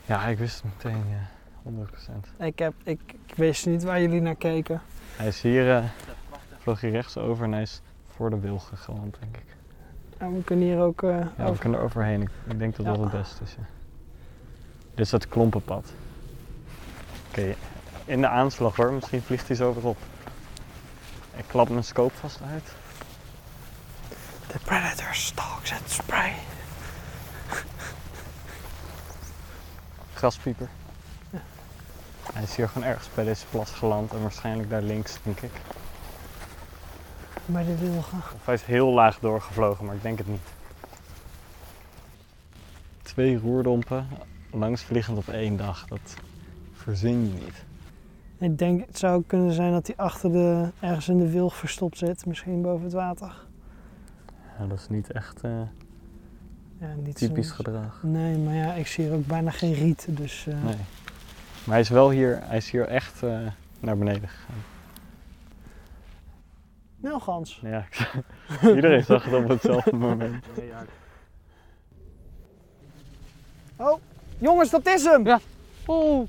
[0.04, 1.28] ja, ik wist het meteen, ja,
[1.62, 2.32] 100%.
[2.38, 4.80] Ik, heb, ik, ik wist niet waar jullie naar keken.
[5.16, 5.84] Hij is hier, eh,
[6.58, 7.80] vloog hier rechts over en hij is
[8.16, 9.56] voor de wilgen geland, denk ik.
[10.18, 12.22] En we kunnen hier ook eh, Ja, we kunnen er overheen.
[12.22, 12.92] Ik, ik denk dat Ja.
[12.92, 13.50] dat het beste is.
[13.58, 13.64] Ja.
[14.94, 15.92] Dit is het klompenpad.
[17.28, 17.54] Oké,
[18.04, 18.92] in de aanslag hoor.
[18.92, 19.96] Misschien vliegt hij zo weer op.
[21.36, 22.72] Ik klap mijn scope vast uit.
[24.46, 26.32] The Predator stalks at spray.
[30.14, 30.68] Graspieper.
[32.32, 35.50] Hij is hier gewoon ergens bij deze plas geland en waarschijnlijk daar links, denk ik.
[37.48, 38.18] Bij de wilgen.
[38.18, 40.40] Of hij is heel laag doorgevlogen, maar ik denk het niet.
[43.02, 44.06] Twee roerdompen
[44.50, 45.86] langsvliegend op één dag.
[45.86, 46.14] Dat
[46.72, 47.64] verzin je niet.
[48.38, 51.98] Ik denk, het zou kunnen zijn dat hij achter de, ergens in de wilg verstopt
[51.98, 52.26] zit.
[52.26, 53.46] Misschien boven het water.
[54.58, 55.50] Ja, dat is niet echt eh,
[56.78, 57.98] Ja, niet typisch zo- gedrag.
[58.02, 60.06] Nee, maar ja, ik zie hier ook bijna geen riet.
[60.10, 60.76] Dus eh, Nee.
[61.64, 63.38] Maar hij is wel hier, hij is hier echt eh,
[63.80, 64.56] naar beneden gegaan.
[67.00, 67.58] Nilgans.
[67.62, 68.22] Ja, ik-
[68.76, 70.44] iedereen zag het op hetzelfde moment.
[73.76, 74.00] Oh,
[74.38, 75.26] jongens, dat is hem!
[75.26, 75.40] Ja.
[75.86, 76.28] Oeh.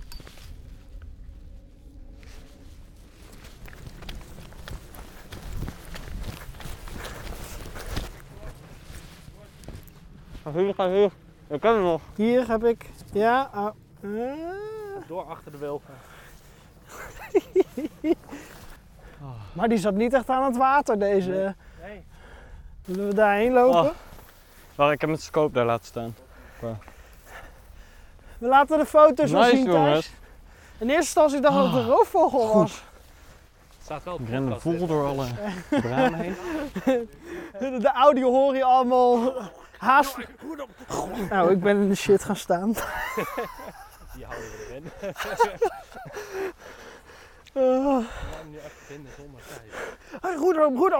[10.43, 11.11] Ga hier, ga hier.
[11.47, 12.01] Ik ken hem nog.
[12.15, 12.89] Hier heb ik.
[13.13, 13.49] Ja.
[13.53, 15.07] ah, eh.
[15.07, 15.93] Door achter de wilgen.
[19.53, 21.55] Maar die zat niet echt aan het water, deze.
[21.81, 22.03] Nee.
[22.85, 23.79] Willen we daarheen lopen?
[23.79, 23.89] Oh.
[24.75, 26.15] Wacht, ik heb mijn scope daar laten staan.
[28.37, 29.89] We laten de foto's wel Nice, zien jongens.
[29.91, 30.11] thuis.
[30.77, 32.71] In eerste instantie dacht ik dat het een roofvogel was.
[32.71, 34.85] Het staat wel Ik de ren vol hè.
[34.85, 35.25] door alle
[35.81, 36.35] bramen heen.
[37.59, 39.33] De, de audio hoor je allemaal
[39.77, 40.17] haast.
[41.29, 42.73] Nou, ik ben in de shit gaan staan.
[44.15, 44.91] Die houden we erin.
[47.53, 50.37] Uh, hem nu echt vinden zonder tijd.
[50.37, 50.97] roeder, roeder.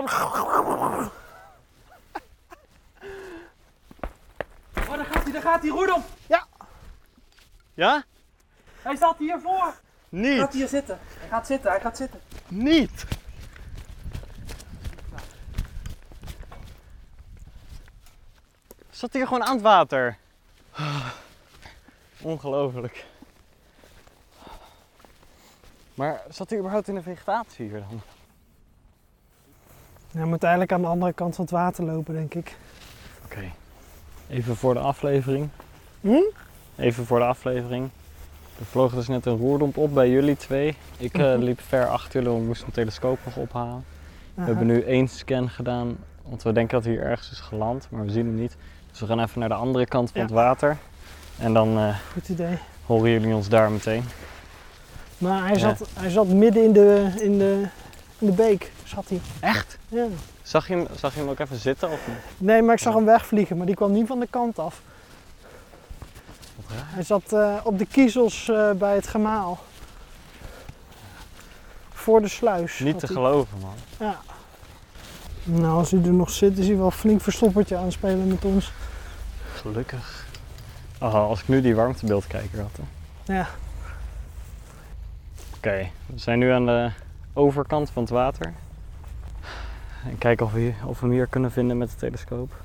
[4.89, 6.03] Oh, daar gaat hij, daar gaat hij, Roedel!
[6.27, 8.03] Ja?
[8.81, 9.73] Hij staat hiervoor!
[10.09, 10.53] Niet!
[10.53, 10.99] hier zitten.
[11.19, 12.19] Hij gaat zitten, hij gaat zitten.
[12.47, 13.05] Niet!
[18.89, 20.17] Zat hier gewoon aan het water.
[22.21, 23.05] Ongelooflijk.
[25.99, 28.01] Maar zat hij überhaupt in de vegetatie hier dan?
[30.11, 32.57] Hij moet eigenlijk aan de andere kant van het water lopen, denk ik.
[33.25, 33.41] Oké.
[34.29, 35.49] Even voor de aflevering.
[36.01, 36.17] Hm?
[36.75, 37.89] Even voor de aflevering.
[38.59, 40.75] Er vloog dus net een roerdomp op bij jullie twee.
[40.97, 41.37] Ik eh, Mhm.
[41.39, 43.85] liep ver achter jullie, we moesten mijn telescoop nog ophalen.
[44.33, 47.87] We hebben nu één scan gedaan, want we denken dat hij hier ergens is geland,
[47.91, 48.55] maar we zien hem niet.
[48.91, 50.25] Dus we gaan even naar de andere kant van Ja.
[50.27, 50.77] het water.
[51.37, 52.57] En dan eh, Goed idee.
[52.85, 54.03] horen jullie ons daar meteen.
[55.19, 55.59] Maar hij, Ja.
[55.75, 57.63] zat, hij zat midden in de, in de,
[58.17, 58.71] in de beek.
[58.83, 59.21] Zat hij.
[59.39, 59.77] Echt?
[59.87, 60.05] Ja.
[60.41, 61.91] Zag je hem, zag je hem ook even zitten?
[61.91, 61.99] Of...
[62.37, 64.81] Nee, maar ik zag hem wegvliegen, maar die kwam niet van de kant af.
[66.71, 69.59] Hij zat eh, op de kiezels eh, bij het gemaal.
[71.89, 72.79] Voor de sluis.
[72.79, 73.15] Niet te hij.
[73.15, 73.73] geloven, man.
[73.99, 74.17] Ja.
[75.43, 78.45] Nou, als hij er nog zit, is hij wel flink verstoppertje aan het spelen met
[78.45, 78.71] ons.
[79.55, 80.25] Gelukkig.
[81.01, 82.71] Oh, als ik nu die warmtebeeldkijker had.
[83.25, 83.33] hè.
[83.35, 83.47] Ja.
[85.59, 86.91] Oké, we zijn nu aan de
[87.33, 88.53] overkant van het water.
[90.05, 92.61] En kijken of we, hier- of we hem hier kunnen vinden met de telescoop.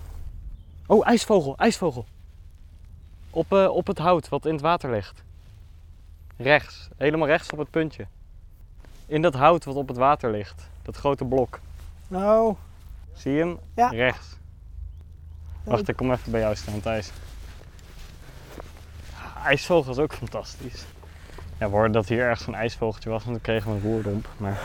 [0.87, 2.07] Oh, ijsvogel, ijsvogel.
[3.30, 5.22] Op, eh, op het hout wat in het water ligt.
[6.37, 8.07] Rechts, helemaal rechts op het puntje.
[9.07, 10.68] In dat hout wat op het water ligt.
[10.83, 11.61] Dat grote blok.
[12.09, 12.54] Nou,
[13.12, 13.59] Zie je hem?
[13.74, 13.88] Ja.
[13.88, 14.37] Rechts.
[15.62, 17.11] Wacht, ik kom even bij jou staan, Thijs.
[19.44, 20.85] IJsvogel is ook fantastisch.
[21.59, 24.29] Ja, we dat hier ergens een ijsvogeltje was en toen kregen we een roerdomp.
[24.37, 24.61] Maar,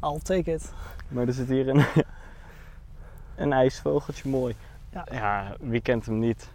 [0.04, 0.72] I'll take it.
[1.08, 1.84] maar er zit hier een,
[3.36, 4.54] een ijsvogeltje, mooi.
[4.92, 5.06] Ja.
[5.10, 6.48] ja, wie kent hem niet?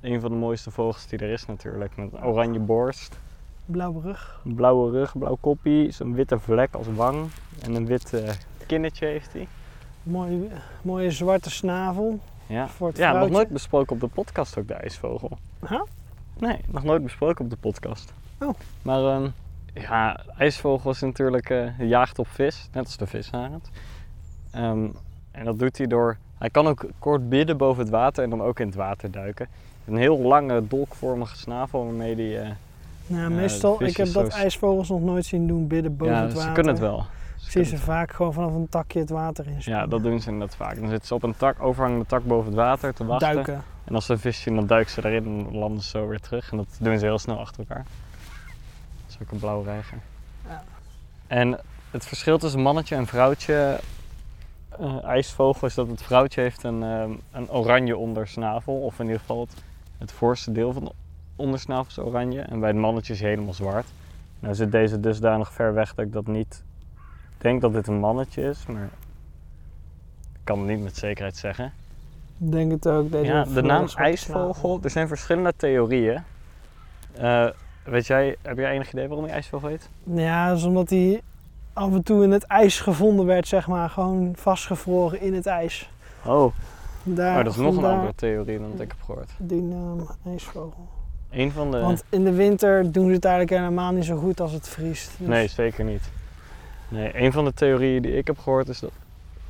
[0.00, 1.96] Een van de mooiste vogels die er is natuurlijk.
[1.96, 3.18] Met een oranje borst,
[3.66, 4.40] Blauwe rug.
[4.44, 7.30] een blauwe rug, blauw koppie, zo'n witte vlek als wang.
[7.62, 8.22] En een wit
[8.66, 9.48] kinnetje heeft hij.
[10.02, 10.50] Mooi,
[10.82, 12.18] mooie zwarte snavel.
[12.46, 15.38] Ja, Voor het ja nog nooit besproken op de podcast ook de ijsvogel.
[15.68, 15.80] Huh?
[16.38, 18.12] Nee, nog nooit besproken op de podcast.
[18.40, 18.54] Oh.
[18.82, 19.28] Maar ehm,
[19.74, 23.70] ja, ijsvogel is natuurlijk eh, jaagt op vis, net als de visarend.
[24.50, 24.86] Ehm,
[25.30, 28.42] en dat doet hij door, hij kan ook kort bidden boven het water en dan
[28.42, 29.48] ook in het water duiken.
[29.86, 32.50] Een heel lange dolkvormige snavel waarmee hij, eh,
[33.06, 36.32] Nou, Ja, meestal, ik heb dat ijsvogels nog nooit zien doen bidden boven ja, het
[36.32, 36.48] water.
[36.48, 37.04] ze kunnen het wel.
[37.48, 40.30] Ik zie ze vaak gewoon vanaf een takje het water in Ja, dat doen ze
[40.30, 40.74] inderdaad vaak.
[40.80, 43.32] Dan zitten ze op een tak, overhangende tak boven het water te wachten.
[43.32, 43.62] Duiken.
[43.84, 46.20] En als ze een vis zien, dan duiken ze erin en landen ze zo weer
[46.20, 46.50] terug.
[46.50, 47.84] En dat doen ze heel snel achter elkaar.
[49.06, 49.98] Dat is ook een blauwe reiger.
[50.48, 50.62] Ja.
[51.26, 53.80] En het verschil tussen mannetje en vrouwtje
[54.68, 58.80] eh, ijsvogel is dat het vrouwtje heeft een, ehm, een oranje ondersnavel.
[58.80, 59.54] Of in ieder geval het,
[59.98, 60.92] het voorste deel van de
[61.36, 62.40] ondersnavel is oranje.
[62.40, 63.86] En bij het mannetje is helemaal zwart.
[64.38, 66.62] Nou zit deze dusdanig ver weg dat ik dat niet
[67.38, 68.66] denk dat dit een mannetje is.
[68.66, 68.82] Maar
[70.32, 71.72] ik kan het niet met zekerheid zeggen.
[72.38, 73.10] Ik denk het ook.
[73.10, 76.22] Deze Ja, de naam ijsvogel, er zijn verschillende theorieën.
[77.12, 77.46] Eh,
[77.84, 79.88] weet jij, heb jij enig idee waarom hij ijsvogel heet?
[80.02, 81.20] Ja, dat is omdat hij
[81.72, 83.90] af en toe in het ijs gevonden werd, zeg maar.
[83.90, 85.90] Gewoon vastgevroren in het ijs.
[86.24, 86.52] Oh,
[87.02, 89.30] Daar, oh dat is nog een andere theorie dan dat ik heb gehoord.
[89.38, 90.88] Die naam ijsvogel.
[91.30, 91.78] Een van de...
[91.80, 95.10] Want in de winter doen ze het eigenlijk helemaal niet zo goed als het vriest.
[95.18, 96.02] Dus Nee, zeker niet.
[96.88, 98.90] Nee, een van de theorieën die ik heb gehoord is dat...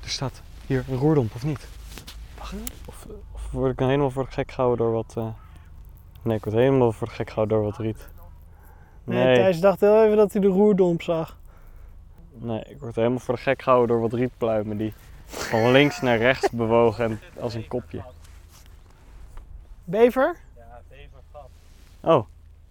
[0.02, 1.68] Er staat hier een roerdomp, of niet?
[2.38, 2.54] Wacht,
[2.86, 5.14] of, of word ik dan helemaal voor de gek gehouden door wat...
[5.16, 5.26] eh,
[6.22, 8.08] Nee, ik word helemaal voor de gek gehouden door wat riet.
[9.04, 11.36] Nee, Nee, Thijs dacht heel even dat hij de roerdomp zag.
[12.32, 14.94] nee, ik word helemaal voor de gek gehouden door wat rietpluimen die
[15.26, 18.02] van links naar rechts bewogen en als een kopje.
[19.84, 20.36] Bever?
[20.56, 21.48] Ja, bevergat.
[22.00, 22.26] Oh,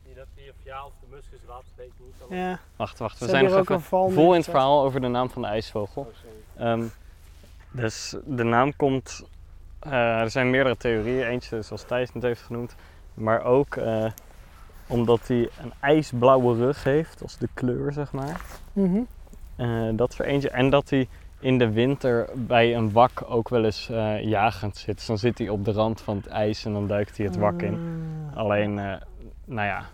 [0.05, 2.13] Niet dat die of ja of de muskus wat, weet ik niet.
[2.29, 2.59] Ja.
[2.75, 3.19] wacht, wacht.
[3.19, 6.11] We Ze zijn nog even vol in het verhaal over de naam van de ijsvogel.
[6.57, 6.65] Oh.
[6.65, 6.83] Ehm,
[7.71, 9.23] dus de naam komt.
[9.79, 11.27] eh, er zijn meerdere theorieën.
[11.27, 12.75] Eentje zoals Thijs het heeft genoemd.
[13.13, 14.05] Maar ook eh,
[14.87, 18.41] omdat hij een ijsblauwe rug heeft, als de kleur zeg maar.
[18.73, 18.99] Mhm.
[19.55, 20.49] Eh, dat is er eentje.
[20.49, 21.07] En dat hij
[21.39, 24.95] in de winter bij een wak ook wel eens eh, jagend zit.
[24.95, 27.35] Dus dan zit hij op de rand van het ijs en dan duikt hij het
[27.37, 27.73] wak in.
[28.31, 28.37] Ah.
[28.37, 28.93] Alleen, eh,
[29.45, 29.85] nou ja,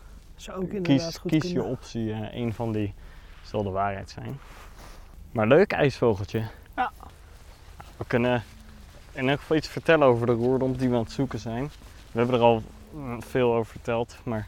[0.43, 2.13] Zou ook inderdaad kies, goed kies je optie.
[2.13, 2.93] eh een van die
[3.41, 4.39] zal de waarheid zijn.
[5.31, 6.43] Maar leuk ijsvogeltje.
[6.75, 6.91] Ja.
[7.97, 8.43] We kunnen
[9.11, 11.71] in elk geval iets vertellen over de roerdomp die we aan het zoeken zijn.
[12.11, 14.47] We hebben er al mm, veel over verteld, maar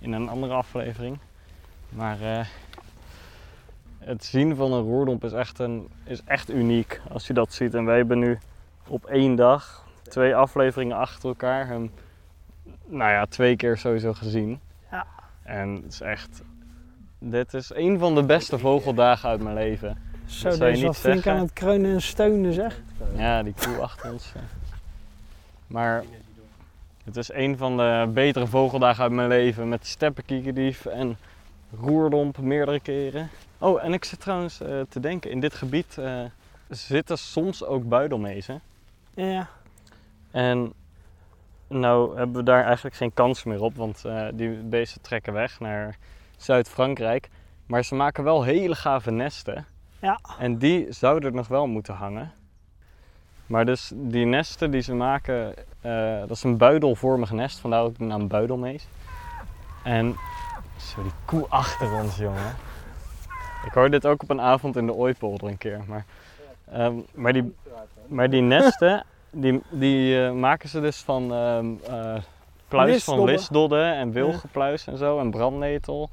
[0.00, 1.18] in een andere aflevering.
[1.88, 2.46] Maar eh,
[3.98, 7.74] het zien van een roerdomp is echt, een, is echt uniek als je dat ziet.
[7.74, 8.38] En wij hebben nu
[8.86, 11.90] op één dag twee afleveringen achter elkaar hem,
[12.84, 14.60] nou ja, twee keer sowieso gezien.
[15.44, 16.42] En het is echt.
[17.18, 19.98] Dit is een van de beste vogeldagen uit mijn leven.
[20.26, 22.80] Zo, Dat deze niet flink aan het kreunen en steunen zeg.
[23.16, 24.32] Ja, die koe achter ons.
[25.66, 26.04] Maar
[27.04, 29.68] het is een van de betere vogeldagen uit mijn leven.
[29.68, 31.16] Met steppenkiekendief en
[31.80, 33.28] roerdomp meerdere keren.
[33.58, 36.20] Oh, en ik zit trouwens eh, te denken, in dit gebied eh,
[36.68, 38.60] zitten soms ook buidelmezen.
[39.14, 39.48] Ja,
[40.30, 40.72] En
[41.74, 45.60] nou hebben we daar eigenlijk geen kans meer op, want eh, die beesten trekken weg
[45.60, 45.96] naar
[46.36, 47.28] Zuid-Frankrijk.
[47.66, 49.66] Maar ze maken wel hele gave nesten.
[49.98, 50.18] Ja.
[50.38, 52.32] En die zouden er nog wel moeten hangen.
[53.46, 57.98] Maar dus die nesten die ze maken, eh, dat is een buidelvormig nest, vandaar ook
[57.98, 58.86] de naam buidelmees.
[59.82, 60.16] En
[60.76, 62.54] zo die koe achter ons, jongen.
[63.64, 65.80] Ik hoorde dit ook op een avond in de Ooipolder een keer.
[65.86, 66.04] Maar,
[66.70, 67.54] ehm, maar, die,
[68.06, 72.16] maar die nesten, die, die eh, maken ze dus van eh,
[72.68, 73.94] pluis van Lisdodden.
[73.94, 76.10] en wilgenpluis en zo en brandnetel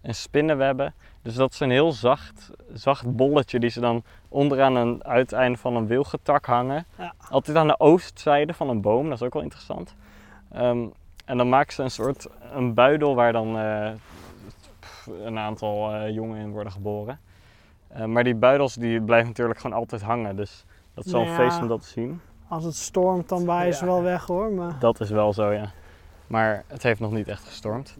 [0.00, 0.94] en spinnenwebben.
[1.22, 5.76] Dus dat is een heel zacht, zacht bolletje die ze dan onderaan een uiteinde van
[5.76, 6.86] een wilgentak hangen.
[6.98, 7.14] Ja.
[7.30, 9.94] Altijd aan de oostzijde van een boom, dat is ook wel interessant.
[10.52, 10.86] Ehm,
[11.24, 13.90] en dan maken ze een soort een buidel waar dan eh,
[14.80, 17.18] pff, een aantal jongen in worden geboren.
[18.06, 21.60] Maar die buidels die blijven natuurlijk gewoon altijd hangen, dus dat is wel een feest
[21.60, 22.20] om dat te zien.
[22.54, 23.90] Als het stormt dan waaien ze Ja.
[23.90, 24.52] wel weg hoor.
[24.52, 25.70] Maar Dat is wel zo, ja.
[26.26, 27.96] Maar het heeft nog niet echt gestormd.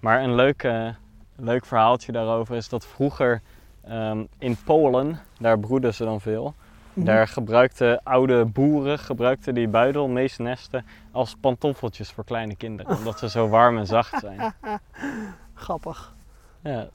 [0.00, 0.88] Maar een leuk, eh,
[1.36, 3.40] leuk verhaaltje daarover is dat vroeger
[3.84, 6.54] ehm, in Polen, daar broeden ze dan veel.
[6.92, 7.06] Mhm.
[7.06, 12.96] Daar gebruikten oude boeren gebruikten die buidelmeesnesten als pantoffeltjes voor kleine kinderen.
[12.96, 14.54] Omdat ze zo warm en zacht zijn.
[15.54, 16.14] grappig.
[16.62, 16.88] Ja.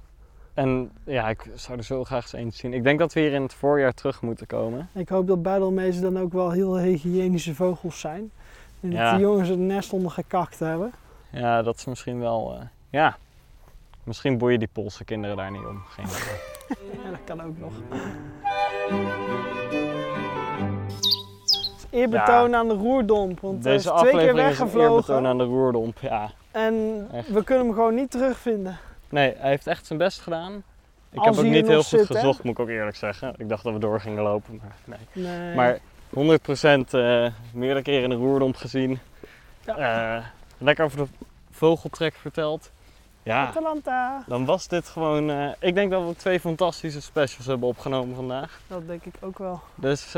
[0.56, 2.74] En ja, ik zou er zo graag eens eentje zien.
[2.74, 4.90] Ik denk dat we hier in het voorjaar terug moeten komen.
[4.94, 8.32] Ik hoop dat buidelmezen dan ook wel heel hygiënische vogels zijn.
[8.82, 9.12] En dat Ja.
[9.12, 10.94] die jongens het nest onder gekakt hebben.
[11.32, 12.56] Ja, dat is misschien wel...
[12.60, 13.18] eh, ja,
[14.04, 15.82] misschien boeien die Poolse kinderen daar niet om.
[15.88, 16.44] Geen idee.
[17.04, 17.74] Ja, dat kan ook nog.
[21.90, 25.38] Eerbetoon aan de roerdomp, want hij is Deze twee keer aflevering is eerbetoon weggevlogen aan
[25.38, 25.98] de roerdomp.
[26.00, 27.30] Ja, en Echt.
[27.32, 28.78] we kunnen hem gewoon niet terugvinden.
[29.10, 30.64] Nee, hij heeft echt zijn best gedaan.
[31.12, 32.16] Ik Als heb ook niet heel goed zit, hè?
[32.16, 33.34] gezocht, moet ik ook eerlijk zeggen.
[33.38, 34.76] Ik dacht dat we door gingen lopen, maar
[35.14, 35.26] nee.
[35.26, 35.56] Nee.
[35.56, 39.00] Maar 100% eh meerdere keren in de roerdomp gezien.
[39.66, 40.18] Ja.
[40.18, 40.26] Eh,
[40.58, 41.08] lekker over de
[41.52, 42.72] vogeltrek verteld.
[43.24, 45.30] Ja, Atalanta, dan was dit gewoon...
[45.30, 48.60] eh, ik denk dat we twee fantastische specials hebben opgenomen vandaag.
[48.68, 49.62] dat denk ik ook wel.
[49.76, 50.16] Dus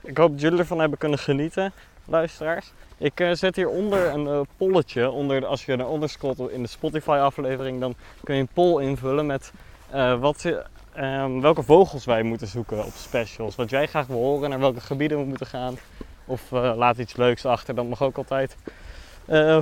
[0.00, 1.72] ik hoop dat jullie ervan hebben kunnen genieten,
[2.08, 2.72] luisteraars.
[2.98, 5.10] Ik eh, zet hieronder een eh, polletje.
[5.10, 7.94] Onder, als je naar onder scrolt in de Spotify aflevering, dan
[8.24, 9.52] kun je een poll invullen met
[9.90, 10.52] eh, wat,
[10.92, 13.56] ehm, welke vogels wij moeten zoeken op specials.
[13.56, 15.78] Wat jij graag wil horen, naar welke gebieden we moeten gaan.
[16.24, 18.56] Of laat iets leuks achter, dat mag ook altijd.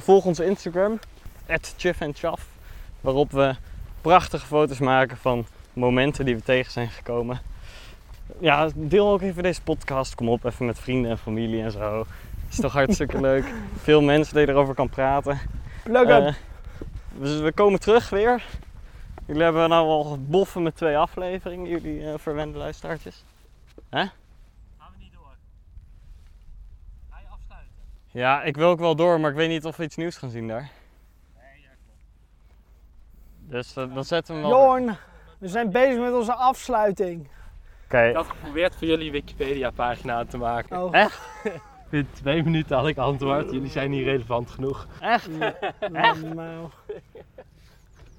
[0.02, 0.98] Volg onze Instagram,
[1.76, 2.46] @chiffandchaff,
[3.00, 3.54] waarop we
[4.00, 7.40] prachtige foto's maken van momenten die we tegen zijn gekomen
[8.38, 10.14] ja, deel ook even deze podcast.
[10.14, 12.06] Kom op, even met vrienden en familie en zo.
[12.46, 13.44] Het is toch hartstikke leuk.
[13.76, 15.38] Veel mensen die erover kan praten.
[15.85, 16.35] Plug up.
[17.12, 18.42] dus we komen terug weer.
[19.26, 23.24] Jullie hebben nou al boffen met twee afleveringen, jullie eh, verwende luisteraartjes.
[23.90, 24.11] Gaan
[24.78, 25.35] we niet door.
[27.11, 27.72] Ga je afsluiten?
[28.11, 30.30] Ja, ik wil ook wel door, maar ik weet niet of we iets nieuws gaan
[30.30, 30.70] zien daar.
[31.37, 32.00] Nee, ja, klopt.
[33.38, 34.61] Dus eh, dan zetten we hem wel.
[34.61, 34.96] Jorn,
[35.38, 37.28] we zijn bezig met onze afsluiting.
[37.85, 40.82] Oké, Ik had geprobeerd voor jullie Wikipedia pagina te maken.
[40.82, 41.20] Oh, Echt?
[41.90, 43.51] Binnen twee minuten had ik antwoord.
[43.51, 44.87] Jullie zijn niet relevant genoeg.
[45.01, 45.29] echt?
[45.90, 46.68] nou,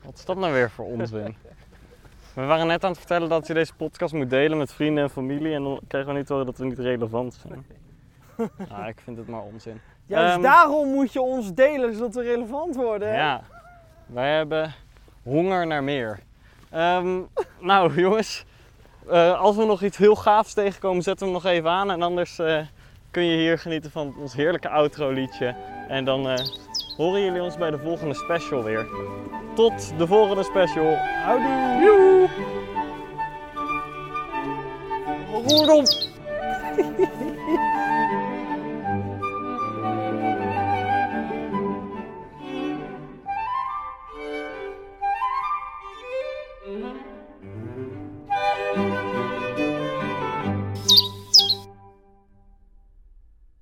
[0.04, 1.36] Wat is dat nou weer voor onzin?
[2.34, 5.10] We waren net aan het vertellen dat je deze podcast moet delen met vrienden en
[5.10, 7.66] familie en dan krijgen we niet horen dat we niet relevant zijn.
[8.72, 9.82] Ah, ik vind het maar onzin.
[10.06, 13.08] juist Ehm, daarom moet je ons delen, zodat we relevant worden.
[13.10, 13.16] hè?
[13.18, 13.42] Ja,
[14.06, 14.74] wij hebben
[15.24, 16.20] honger naar meer.
[16.70, 17.20] Ehm,
[17.60, 18.46] nou jongens,
[19.10, 21.92] eh, als we nog iets heel gaafs tegenkomen, zetten we hem nog even aan.
[21.92, 22.60] En anders eh,
[23.18, 25.56] kun je hier genieten van ons heerlijke outro liedje.
[25.88, 26.46] En dan eh,
[26.98, 28.86] horen jullie ons bij de volgende special weer.
[29.56, 30.96] Tot de volgende special.
[30.96, 32.30] Houdoe.
[35.66, 36.06] Joe!